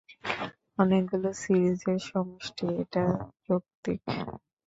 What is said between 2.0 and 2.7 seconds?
সমষ্টি,